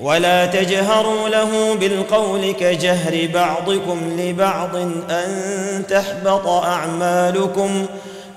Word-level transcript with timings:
ولا 0.00 0.46
تجهروا 0.46 1.28
له 1.28 1.74
بالقول 1.74 2.52
كجهر 2.52 3.28
بعضكم 3.34 4.16
لبعض 4.18 4.76
أن 5.10 5.82
تحبط 5.88 6.46
أعمالكم 6.46 7.86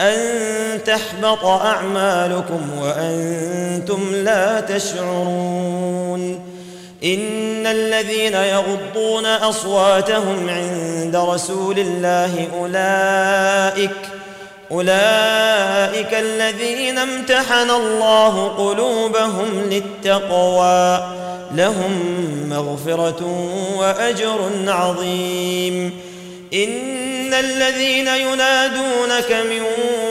أن 0.00 0.16
تحبط 0.84 1.44
أعمالكم 1.44 2.60
وأنتم 2.80 4.14
لا 4.14 4.60
تشعرون. 4.60 6.40
إن 7.04 7.66
الذين 7.66 8.34
يغضون 8.34 9.26
أصواتهم 9.26 10.48
عند 10.48 11.16
رسول 11.16 11.78
الله 11.78 12.48
أولئك 12.60 13.90
أولئك 14.72 16.14
الذين 16.14 16.98
امتحن 16.98 17.70
الله 17.70 18.48
قلوبهم 18.48 19.70
للتقوى 19.70 21.04
لهم 21.54 21.92
مغفرة 22.48 23.48
وأجر 23.76 24.50
عظيم. 24.66 25.96
إن 26.54 27.34
الذين 27.34 28.06
ينادونك 28.06 29.32
من 29.50 29.62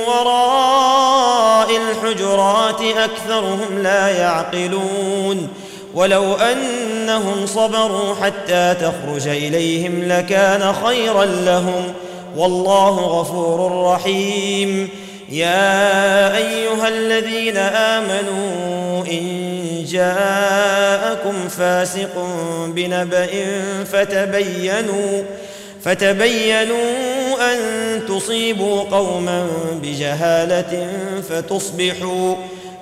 وراء 0.07 1.69
الحجرات 1.77 2.81
أكثرهم 2.81 3.79
لا 3.83 4.07
يعقلون. 4.07 5.47
ولو 5.93 6.33
أنهم 6.33 7.45
صبروا 7.45 8.15
حتى 8.15 8.75
تخرج 8.81 9.27
إليهم 9.27 10.03
لكان 10.03 10.73
خيرا 10.85 11.25
لهم. 11.25 11.93
والله 12.35 12.89
غفور 12.89 13.83
رحيم. 13.93 14.89
يا 15.29 16.37
أيها 16.37 16.87
الذين 16.87 17.57
آمنوا 17.57 19.05
إن 19.11 19.85
جاءكم 19.87 21.47
فاسق 21.47 22.27
بنبأ 22.67 23.27
فتبينوا 23.91 25.23
فتبينوا 25.83 27.53
أن 27.53 27.59
تصيبوا 28.07 28.81
قوما 28.81 29.47
بجهالة 29.83 30.87
فتصبحوا 31.29 32.35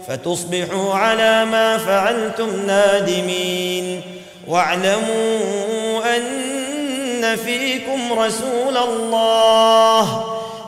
فتصبحوا 0.08 0.94
على 0.94 1.46
ما 1.46 1.78
فعلتم 1.78 2.66
نادمين. 2.68 4.02
واعلموا 4.48 6.16
أن 6.16 7.36
فيكم 7.36 7.97
رسول 8.14 8.78
الله 8.78 10.26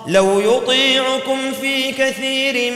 لو 0.08 0.40
يطيعكم 0.40 1.52
في 1.62 1.92
كثير 1.92 2.72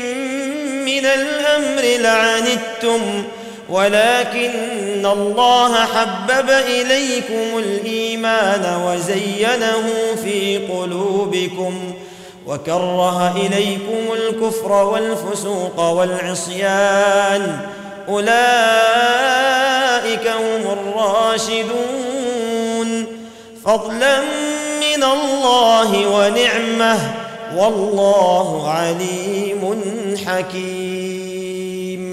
من 0.85 1.05
الأمر 1.05 1.81
لعنتم 1.81 3.23
ولكن 3.69 5.05
الله 5.05 5.75
حبب 5.75 6.49
إليكم 6.49 7.57
الإيمان 7.57 8.81
وزينه 8.85 9.83
في 10.23 10.57
قلوبكم 10.57 11.93
وكره 12.47 13.35
إليكم 13.37 14.13
الكفر 14.13 14.71
والفسوق 14.71 15.79
والعصيان. 15.79 17.59
أولئك 18.09 18.27
هم 20.27 20.71
الراشدون. 20.71 21.83
فضلا 23.65 24.19
من 25.03 25.09
الله 25.11 26.07
ونعمة 26.07 26.99
والله 27.55 28.69
عليم 28.69 29.81
حكيم. 30.25 32.03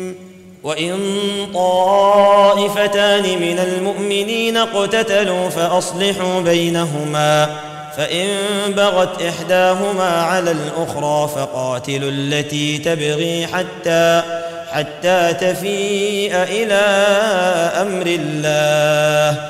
وإن 0.62 0.96
طائفتان 1.54 3.22
من 3.22 3.58
المؤمنين 3.58 4.56
اقتتلوا 4.56 5.48
فأصلحوا 5.48 6.40
بينهما 6.40 7.48
فإن 7.96 8.28
بغت 8.68 9.22
إحداهما 9.22 10.22
على 10.22 10.50
الأخرى 10.50 11.30
فقاتلوا 11.34 12.10
التي 12.10 12.78
تبغي 12.78 13.46
حتى 13.46 14.22
حتى 14.72 15.34
تفيء 15.40 16.34
إلى 16.34 16.80
أمر 17.82 18.06
الله. 18.06 19.49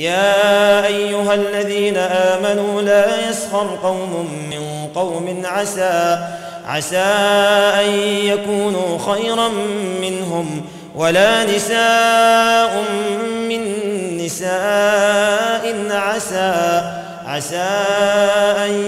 يا 0.00 0.86
أيها 0.86 1.34
الذين 1.34 1.96
آمنوا 1.96 2.82
لا 2.82 3.28
يسخر 3.28 3.78
قوم 3.82 4.28
من 4.50 4.88
قوم 4.94 5.42
عسى 5.44 6.18
عسى 6.66 6.96
أن 7.80 7.90
يكونوا 8.24 8.98
خيرا 9.12 9.48
منهم 10.00 10.62
ولا 10.96 11.44
نساء 11.44 12.84
من 13.48 13.62
نساء 14.16 15.86
عسى 15.90 16.82
عسى 17.26 17.70
أن 18.66 18.84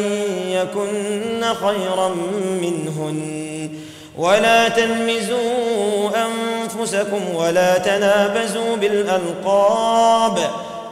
يكن 0.49 1.45
خيرا 1.55 2.09
منهن. 2.63 3.43
ولا 4.19 4.69
تلمزوا 4.69 6.11
أنفسكم 6.17 7.35
ولا 7.35 7.79
تنابزوا 7.79 8.77
بالألقاب. 8.77 10.39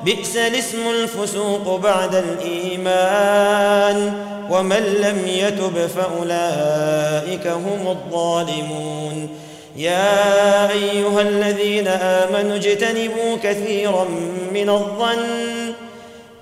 بئس 0.05 0.37
الاسم 0.37 0.91
الفسوق 0.91 1.77
بعد 1.81 2.15
الإيمان 2.15 4.13
ومن 4.51 4.83
لم 5.01 5.27
يتب 5.27 5.87
فأولئك 5.87 7.47
هم 7.47 7.89
الظالمون. 7.89 9.29
يا 9.77 10.71
أيها 10.71 11.21
الذين 11.21 11.89
آمنوا 11.89 12.57
اجتنبوا 12.57 13.37
كثيرا 13.43 14.05
من 14.53 14.71
الظن 14.71 15.73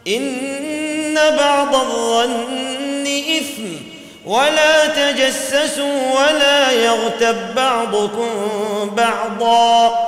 إن 0.09 1.15
بعض 1.39 1.75
الظن 1.75 3.07
إثم. 3.39 3.65
ولا 4.27 4.87
تجسسوا 4.87 6.13
ولا 6.17 6.71
يغتب 6.73 7.55
بعضكم 7.55 8.29
بعضا. 8.97 10.08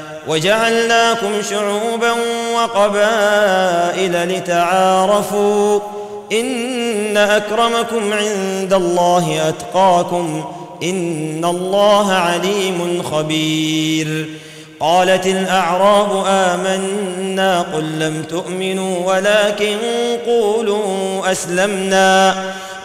وجعلناكم 0.27 1.41
شعوبا 1.49 2.11
وقبائل 2.55 4.27
لتعارفوا 4.29 5.79
إن 6.31 7.17
أكرمكم 7.17 8.13
عند 8.13 8.73
الله 8.73 9.49
أتقاكم 9.49 10.43
إن 10.83 11.45
الله 11.45 12.13
عليم 12.13 13.03
خبير 13.11 14.29
قالت 14.79 15.27
الأعراب 15.27 16.23
آمنا 16.27 17.61
قل 17.61 17.99
لم 17.99 18.23
تؤمنوا 18.29 19.13
ولكن 19.13 19.77
قولوا 20.25 21.31
أسلمنا 21.31 22.35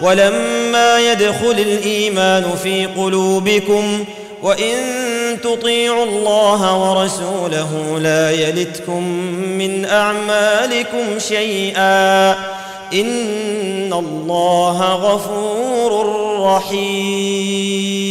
ولما 0.00 1.12
يدخل 1.12 1.50
الإيمان 1.50 2.44
في 2.62 2.86
قلوبكم 2.86 4.04
وإن 4.42 5.05
تطيعوا 5.46 6.04
الله 6.04 6.90
ورسوله 6.90 7.98
لا 7.98 8.30
يلتكم 8.30 9.02
من 9.58 9.84
أعمالكم 9.84 11.18
شيئا. 11.18 12.30
إن 12.92 13.92
الله 13.92 14.92
غفور 14.94 16.06
رحيم. 16.40 18.06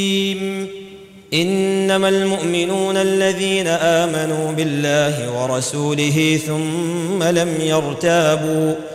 إنما 1.34 2.10
المؤمنون 2.10 2.98
الذين 2.98 3.68
آمنوا 3.68 4.52
بالله 4.52 5.42
ورسوله 5.42 6.40
ثم 6.48 7.24
لم 7.24 7.50
يرتابوا 7.60 8.95